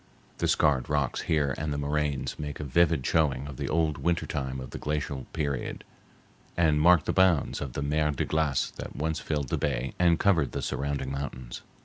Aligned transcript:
The 0.39 0.47
scarred 0.47 0.89
rocks 0.89 1.21
here 1.29 1.53
and 1.59 1.71
the 1.71 1.77
moraines 1.77 2.39
make 2.39 2.59
a 2.59 2.63
vivid 2.63 3.05
showing 3.05 3.45
of 3.45 3.57
the 3.57 3.69
old 3.69 3.99
winter 3.99 4.25
time 4.25 4.59
of 4.59 4.71
the 4.71 4.79
glacial 4.79 5.27
period, 5.31 5.83
and 6.57 6.81
mark 6.81 7.05
the 7.05 7.13
bounds 7.13 7.61
of 7.61 7.73
the 7.73 7.83
mer 7.83 8.09
de 8.09 8.25
glace 8.25 8.71
that 8.77 8.95
once 8.95 9.19
filled 9.19 9.49
the 9.49 9.59
bay 9.59 9.93
and 9.99 10.19
covered 10.19 10.53
the 10.53 10.63
surrounding 10.63 11.11
mountains. 11.11 11.61